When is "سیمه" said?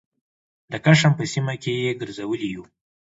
1.33-1.53